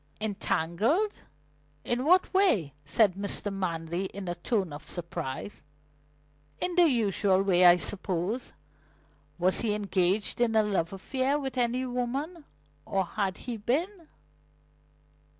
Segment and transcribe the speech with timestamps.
[0.19, 1.11] "Entangled?
[1.83, 3.53] In what way?" said Mr.
[3.53, 5.61] Manley in a tone of surprise.
[6.59, 8.51] "In the usual way, I suppose.
[9.37, 12.45] Was he engaged in a love affair with any woman,
[12.83, 14.07] or had he been?"